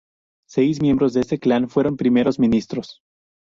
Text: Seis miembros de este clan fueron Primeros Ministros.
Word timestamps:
Seis 0.49 0.81
miembros 0.81 1.13
de 1.13 1.21
este 1.21 1.37
clan 1.37 1.69
fueron 1.69 1.95
Primeros 1.95 2.39
Ministros. 2.39 3.03